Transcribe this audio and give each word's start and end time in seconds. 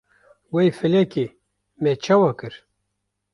Wey 0.53 0.69
felekê 0.79 1.25
me 1.81 1.91
çawa 2.03 2.31
kir? 2.39 2.55